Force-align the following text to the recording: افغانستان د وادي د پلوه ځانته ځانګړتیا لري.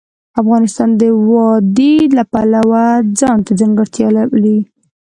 افغانستان 0.41 0.89
د 1.01 1.03
وادي 1.31 1.95
د 2.15 2.17
پلوه 2.31 2.85
ځانته 3.19 3.51
ځانګړتیا 3.59 4.07
لري. 4.17 4.57